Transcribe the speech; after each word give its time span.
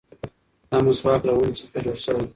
دا 0.69 0.77
مسواک 0.85 1.21
له 1.27 1.33
ونې 1.37 1.55
څخه 1.59 1.77
جوړ 1.85 1.97
شوی 2.05 2.21
دی. 2.25 2.29